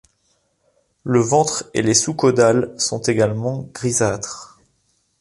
Le 1.03 1.19
ventre 1.19 1.69
et 1.75 1.83
les 1.83 1.93
sous-caudales 1.93 2.73
sont 2.79 3.01
également 3.01 3.69
grisâtres. 3.71 4.57